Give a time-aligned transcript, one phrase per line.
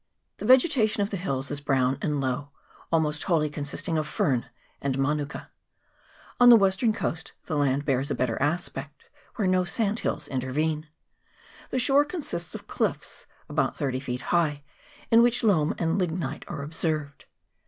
[0.37, 2.49] The vegetation of the hills is brown and low,
[2.91, 4.47] almost wholly consisting of fern
[4.81, 5.51] and manuka.
[6.39, 10.87] On the western coast the land wears a better aspect, where no sand hills intervene.
[11.69, 14.63] The shore consists of cliffs about thirty feet high,
[15.11, 17.25] in which loam and lignite are observed.